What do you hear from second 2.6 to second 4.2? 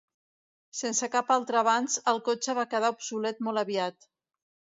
va quedar obsolet molt aviat.